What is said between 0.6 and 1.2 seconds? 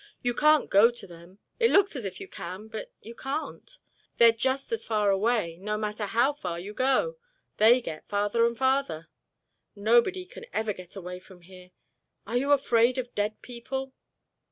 go to